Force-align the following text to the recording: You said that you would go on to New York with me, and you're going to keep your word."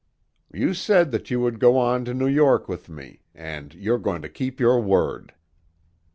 You 0.51 0.73
said 0.73 1.11
that 1.11 1.29
you 1.29 1.39
would 1.41 1.59
go 1.59 1.77
on 1.77 2.05
to 2.05 2.13
New 2.15 2.25
York 2.27 2.67
with 2.67 2.89
me, 2.89 3.21
and 3.35 3.71
you're 3.75 3.99
going 3.99 4.23
to 4.23 4.29
keep 4.29 4.59
your 4.59 4.79
word." 4.79 5.35